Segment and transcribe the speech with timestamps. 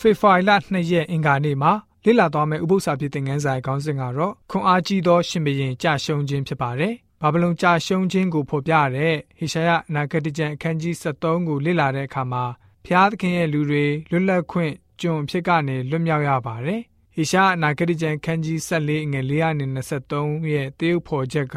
[0.00, 1.72] ဖေဖော်ဝါရီလ2ရက်အင်္ဂါနေ့မှာ
[2.04, 12.44] လေ့လာသွားမယ့်ဥပုသ္စာဖြစ်တဲ့ငန်းဆိုင်ခေါင်းစဉ်ကတော့ခွန်အားကြီးသောရှင်ဘရင်ကြာရှုံးခြင်းဖြစ်ပါတယ်။ဘာဗလုန်ကြာရှုံးခြင်းကိုဖော်ပြရတဲ့ဟေရှာယအနာဂတိကျမ်းအခန်းကြီး73ကိုလေ့လာတဲ့အခါမှာ
[12.84, 16.80] ဖျားသခင်ရဲ့လူတွေလွတ်လပ်ခွင့်ကျွန်ဖြစ်ကနေလွတ်မြောက်ရပါတယ်။
[17.14, 21.56] ဟေရှာအနာဂတိကျမ်းခန်းကြီး14ငွေ423ရဲ့တေးဥဖော်ချက်က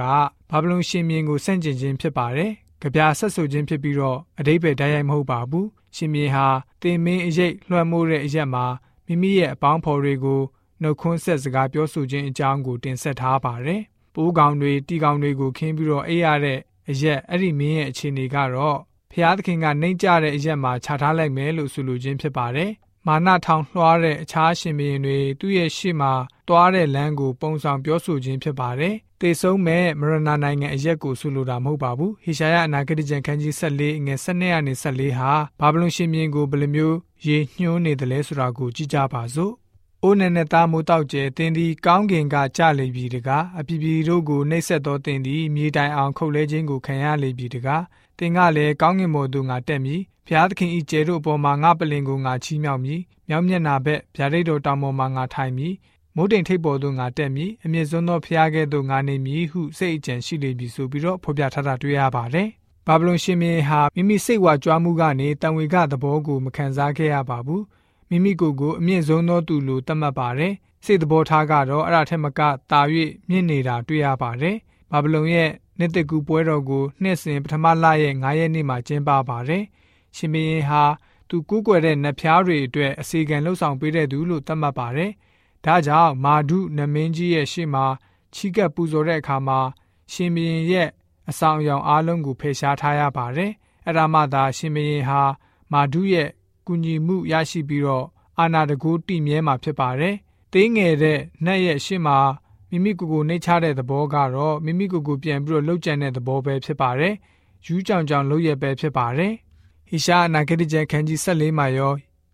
[0.50, 6.48] ဘာဗလုန်ရှင်မြင်းကိုဆန့်ကျင်ခြင်းဖြစ်ပါတယ်။ကြပြဆက်ဆူခြင်းဖြစ်ပြီးတော့အတိပ္ပယ်တိုက်ရိုက်မဟုတ်ပါဘူး။ ရှင်မြင်းဟာ
[6.82, 8.66] တင်မင်းအရေးလွှမ်းမိုးတဲ့အရက်မှာ
[9.08, 10.42] မိမိရဲ့အပေါင်းဖော်တွေကို
[10.82, 13.82] နှုတ်ခွန်းဆက်စကားပြောဆိုခြင်းအကြောင်းကိုတင်ဆက်ထားပါတယ်။
[14.16, 18.80] ပိုးကောင်တွေတီကောင်တွေကိုခင်းပြီးတော့အိပ်ရတဲ့အရက်အဲ့ဒီမင်းရဲ့အခြေအနေကတော့
[19.12, 22.72] ဖျားသခင်ကနှိမ့်ကြတဲ့အရက်မှာခြာထားလိုက်မယ်လို့ဆိုလိုခြင်းဖြစ်ပါတယ်။
[23.08, 26.14] မာနထောင်လွှားတဲ့အခြားရှင်ဘုရင်တွေသူ့ရဲ့ရှေ့မှာ
[26.48, 39.54] တွားတဲ့လမ်းကိုပုံဆောင်ပြောဆိုခြင်းဖြစ်ပါတယ်။ တေဆုံးမဲ့မရဏနိုင်ငံအရက်ကိုဆိုလိုတာမဟုတ်ပါဘူး။ဟေရှာယအနာဂတိကျမ်းခန်းကြီး14ငွေ12ရာနေ14ဟာဘာဗလုန်ရှင်ဘုရင်ကိုဘယ်လိုမျိုးရေညှိုးနေတယ်လဲဆိုတာကိုကြည့်ကြပါစို့။
[40.04, 47.84] အိုးနဲ့နဲ့သားမိုးတောက်ကျဲတင်းသည်ကောင်းကင်ကကြလေပြီတကားအပြည်ပြည်တို့ကိုနှိပ်စက်သောတင်းသည်မြေတိုင်အောင်ခုတ်လဲခြင်းကိုခံရလေပြီတကား
[48.20, 55.74] တင်ကလည်းကောင်းကင်ဘုံသို့ငါတက်မည်ဖျားသခင်ဤကျဲတို့အပေါ်မှာငါပလင်ကိုငါချီးမြှောက်မည်မြောက်မျက်နာဘက်ဗျာဒိတ်တော်တောင်ပေါ်မှာငါထိုင်မည်
[56.16, 62.48] မိုးတိမ်ထိပ်ပေါ်သို့ငါတက်မည်အမြင့်ဆုံးသောဖျားကဲ့သို့ငါနေမည်ဟုစိတ်အကြံရှိလေပြီဆိုပြီးတော့ဖော်ပြထားတာတွေ့ရပါတယ်
[62.88, 67.64] ဘာဗလုန်ရှင်မင်းဟာမိမိစိတ်ဝါကြွားမှုကနေတန်ဝေကသဘောကိုမခံစားခဲ့ရပါဘူး
[68.10, 70.54] မိမိကိုယ်ကိုအမြင့်ဆုံးသောသူလိုသတ်မှတ်ပါတယ်
[70.86, 72.40] စိတ်သဘောထားကတော့အဲ့ဒါထက်မက
[72.72, 72.82] တာ၍
[73.30, 74.56] မြင့်နေတာတွေ့ရပါတယ်
[74.92, 79.64] ဘာဗလုန်ရဲ့နှစ်တကူပွဲတော်ကိုနှစ်စဉ်ပထမလရဲ့9ရက်နေ့မှာကျင်းပပါတယ်။
[80.18, 80.84] ရှင်မင်းဟာ
[81.30, 85.12] သူကူးကွယ်တဲ့နတ်ဖျားတွေအတွက်အစီကံလှုပ်ဆောင်ပေးတဲ့သူလို့သတ်မှတ်ပါတယ်။
[85.66, 87.86] ဒါကြောင့်မာဒုနမင်းကြီးရဲ့ရှေ့မှာ
[88.34, 89.60] ချီးကပ်ပူဇော်တဲ့အခါမှာ
[90.12, 90.90] ရှင်မင်းရဲ့
[91.30, 93.52] အဆောင်အယောင်အားလုံးကိုဖယ်ရှားထားရပါတယ်။
[93.86, 95.22] အဲ့ဒါမှသာရှင်မင်းဟာ
[95.72, 96.30] မာဒုရဲ့
[96.68, 98.06] ကူညီမှုရရှိပြီးတော့
[98.40, 100.16] အာနာတကူတိမြဲမှာဖြစ်ပါတယ်။
[100.54, 102.18] သေးငယ်တဲ့နတ်ရဲ့ရှေ့မှာ
[102.70, 107.14] မိမိကိုယ်ကိုနှိမ့်ချတဲ့သဘောကတော့မိမိကိုယ်ကိုပြန်ပြီးတော့လှုပ်ကြံတဲ့သဘောပဲဖြစ်ပါတယ်။
[107.66, 109.34] ယူးကြောင်ကြောင်လှုပ်ရပဲဖြစ်ပါတယ်။
[109.90, 111.94] ဟိရှာအနာဂတိကျမ်းခန်းကြီး14မှာရော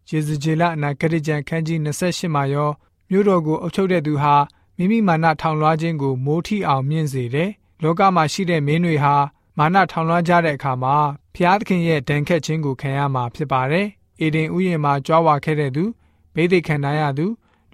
[0.09, 2.70] ယေဇကျေလအနာဂတိကျမ်းခန်းကြီး28မှာရော
[3.09, 4.36] မြို့တော်ကိုအုပ်ချုပ်တဲ့သူဟာ
[4.78, 7.50] မိမိမာနထောင်လွှားခြင်းကိုမိုးထီအောင်မြင့်စေတယ်။
[7.84, 9.16] လောကမှာရှိတဲ့မင်းတွေဟာ
[9.58, 10.96] မာနထောင်လွှားကြတဲ့အခါမှာ
[11.36, 13.88] ဖျားသခင်ရဲ့ဒဏ်ခတ်ခြင်းကိုခံရမှာဖြစ်ပါတယ်။
[14.20, 15.84] အေဒင်ဥယျာဉ်မှာကြွားဝါခဲ့တဲ့သူ
[16.36, 17.25] ဘိသိက်ခံနိုင်ရသူ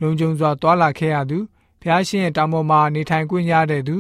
[0.02, 1.40] လုံခြုံစွာတွာလာခဲ့ရသူ
[1.82, 3.96] ဖျားရှင်ရဲ့တောင်ပေါ်မှာနေထိုင်ခွင့်ရတဲ့သူ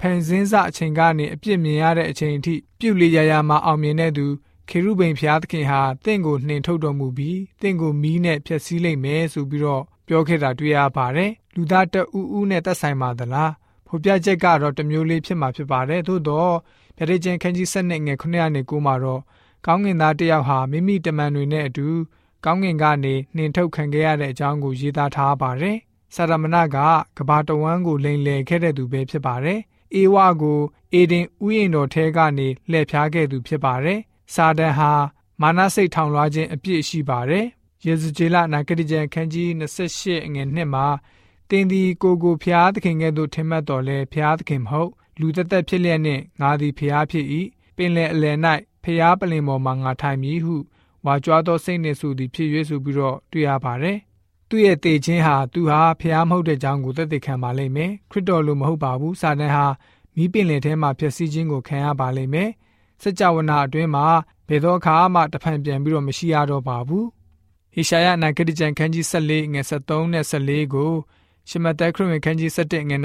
[0.00, 4.26] ဖန်ဆင်းစအချိန်ကနေအပြစ်မြင်ရတဲ့အချိန်အထိပြုလေရရမှာအောင်မြင်တဲ့သူ
[4.68, 13.52] ခေရုဗိမ်ဖျားသခင်ဟာတင့်ကိုနှင်ထုတ်တော်မူပြီးတင့်ကိုမီးနဲ့ဖျက်ဆီးလိုက်မယ်ဆိုပြီးတော့ ပြောခဲ့တာတွေ့ရပါတယ်လူသားတအူးဦးနဲ့သက်ဆိုင်ပါသလား
[13.86, 16.52] ဖော်ပြချက်ကတော့တမျိုးလေးဖြစ်မှာဖြစ်ပါတယ်သို့တော့
[16.96, 18.24] ဗျာဒိတ်ချင်းခန်းကြီး7နဲ့ငယ်9
[18.54, 19.20] နဲ့9မှာတော့
[19.66, 21.88] ကောင်းကင်သားတယောက်ဟာမိမိတမန်တွေနဲ့အတူ
[22.44, 25.76] ကောင်းကင်ကနေနှင်ထုတ်ခံခဲ့ရတဲ့အကြောင်းကိုရေးသားထားပါတယ်
[26.14, 26.76] ဆာရမဏက
[27.16, 29.60] ကဘာတဝမ်းကိုလိန်လည်ခဲ့တဲ့သူပဲဖြစ်ပါတယ်။
[29.94, 30.60] အေဝါကို
[30.92, 33.98] အေဒင်ဥယျာဉ်တော်ထဲကနေလှည့်ဖြားခဲ့သူဖြစ်ပါတယ်။
[34.34, 34.92] စာဒန်ဟာ
[35.40, 37.46] မာနစိတ်ထောင်လွှားခြင်းအပြစ်ရှိပါတယ်။
[37.86, 40.86] ယေဇကျေလနာဂတိကျမ်းခန်းကြီး28အငယ်1မှာ
[41.50, 44.90] တင်းဒီကိုကိုဖျားသခင်ကဲ့သို့ထင်မှတ်တော်လဲဖျားသခင်မဟုတ်
[45.20, 47.26] လူသက်သက်ဖြစ်လျက်နှင့်ငါသည်ဖျားဖြစ်၏
[47.76, 48.36] ပင်လယ်အလယ်၌
[48.84, 50.56] ဖျားပလင်ပေါ်မှာငါထိုင်မည်ဟု
[51.06, 53.98] ဝါကြွားသောစိတ်နှင့်ဆိုသည်ဖြစ်၍ဆိုပြီးတော့တွေ့ရပါတယ်
[54.48, 59.66] သူ့ရဲ့တေခြင်းဟာသူဟာဖျားမဟုတ်တဲ့ကြောင်းကိုသက်သေခံပါလိမ့်မယ်ခရစ်တော်လိုမဟုတ်ပါဘူးစာတန်ဟာ
[60.16, 62.50] မိပင်လယ်ထဲမှာဖြစ်စည်းခြင်းကိုခံရပါလိမ့်မယ်
[63.02, 64.06] စကြဝဠာအတွင်းမှာ
[64.48, 67.06] ဘယ်သောအခါမှတဖန်ပြန်ပြီးတော့မရှိရတော့ပါဘူး
[67.74, 70.92] ဟေရှာယနာဂတိကျမ်းခန်းကြီး14ငွေ73နဲ့14ကို
[71.48, 72.96] ရှမသက်ခရစ်ဝင်ခန်းကြီး7ငွေ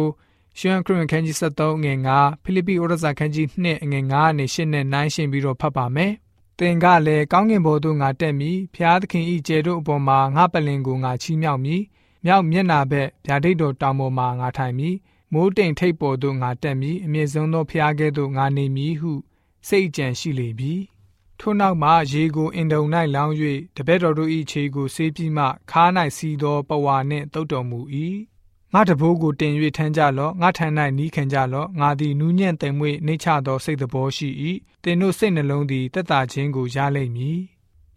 [0.00, 6.12] 29ရှမ်းခရစ်ဝင်ခန်းကြီး73ငွေ9ဖိလိပ္ပိဩရစာခန်းကြီး2ငွေ9နဲ့10နဲ့9ရှင်းပြီးတော့ဖတ်ပါမယ်
[6.58, 11.82] သင်ကလည်းကောင်းကင်ဘုံသို့ငါတက်မည်ဖျားသခင်ဤကျဲတို့အပေါ်မှာငါပလင်ကိုငါချီးမြှောက်မည်
[12.24, 14.96] မြောက်မျက်နာဘက်ဗျာဒိတ်တော်တောင်ပေါ်မှာငါထိုင်မည်
[15.32, 19.12] မိုးတိမ်ထိပ်ပေါ်သို့ငါတက်မည်အမြင့်ဆုံးသောဖျားကဲ့သို့ငါနေမည်ဟု
[19.68, 20.72] စိတ်ကြံရှိလေပြီ
[21.40, 22.82] ထို့နောက်မှရေကိုအင်တုံ၌
[23.14, 23.34] လောင်း၍
[23.76, 27.80] တပည့်တော်တို့၏ခြေကိုဆေးပြီးမှခါး၌စီးသောပဝါနှင့်တုတ်တော်မူ၏
[28.72, 34.28] ငါတဘိုးကိုတင်၍ထမ်းကြလော့ငါထမ်း၌နီးခံကြလော့ငါသည်နူးညံ့သိမ်မွေ့နှိမ့်ချသောစိတ်သဘောရှိ၏
[34.84, 37.38] သင်တို့စိတ်နှလုံးသည်တက်တာခြင်းကိုရလိမ့်မည်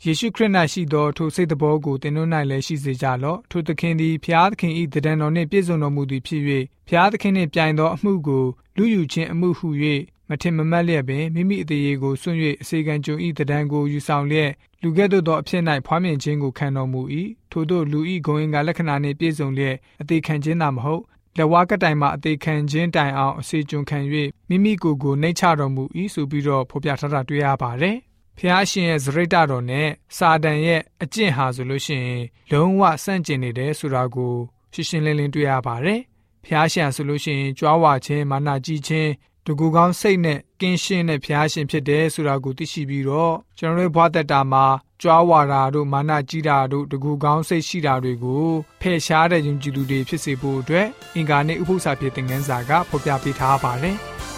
[0.03, 6.43] ယေရှုခရစ်၌ရှိသောထိုစိတ်သဘောကိုသင်တို့၌လည်းရှိစေကြလော့ထိုသခင်သည်ဖျားသခင်၏တဒံတော်နှင့်ပြည့်စုံတော်မူသည်ဖြစ်၍
[6.87, 8.45] ဖျားသခင်နှင့်ပြိုင်သောအမှုကို
[8.77, 9.67] လူယူခြင်းအမှုဟု၍
[10.29, 17.01] မထင်မမှတ်လျက်ပင်မိမိအသေးရေကိုစွန့်၍အစေခံကြုံ၏တဒံကိုယူဆောင်လျက်လူကဲ့သို့သောအဖြစ်၌ဖွားမြင်ခြင်းကိုခံတော်မူ၏
[17.51, 21.03] ထို့သောလူ၏ဂုဏ်ကလက္ခဏာနှင့်ပြည့်စုံလျက်အသေးခံခြင်းသာမဟုတ်
[21.37, 23.99] လက်ဝါးကတိုင်မှာအသေးခံခြင်းတိုင်အောင်အစေကျွန်ခံ၍
[24.49, 25.83] မိမိကိုယ်ကိုနှိမ့်ချတော်မူ၏
[26.13, 27.97] ဆိုပြီးတော့ဖော်ပြထားတာတွေ့ရပါတယ်။
[28.37, 29.87] ဖျားရှင်ရဲ့ဇရိတတော်နဲ့
[30.17, 34.33] စာတန်ရဲ့အကျင့်ဟာဆိုလို့ရှိရင်လုံးဝဆန့်ကျင်နေတယ်ဆိုတာကို
[34.73, 35.99] ရှင်းရှင်းလင်းလင်းတွေ့ရပါတယ်။
[36.45, 39.09] ဖျားရှင်ဆိုလို့ရှိရင်ကြွားဝါခြင်းမာနကြီးခြင်း
[39.47, 44.65] တကူကောင်းစိတ်နဲ့ကင်းရှင်းတဲ့ဖျားရှင်ဖြစ်တယ်ဆိုတာကိုသိရှိပြီးတော့ကျွန်တော်တို့ဘဝတက်တာမှာ
[45.01, 48.45] ကြွားဝါတာတို့မာနကြီးတာတို့တကူကောင်းစိတ်ရှိတာတွေကို
[48.81, 53.97] ဖယ်ရှားတဲ့ယုံကြည်သူတွေဖြစ်စေဖို့အတွက်အင်္ဂါနဲ့ဥပုသ္စာဖြစ်တဲ့ငန်းစာကဖော်ပြပေးထားပါတယ်။